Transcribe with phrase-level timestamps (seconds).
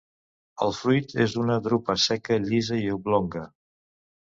[0.67, 3.47] El fruit és una drupa seca llisa i oblonga.